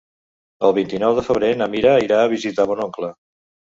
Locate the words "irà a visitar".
2.07-2.67